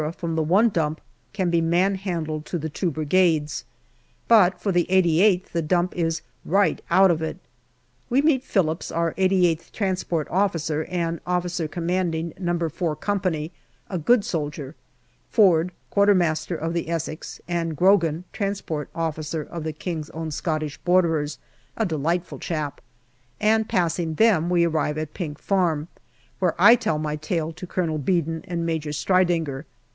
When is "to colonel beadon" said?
27.53-28.43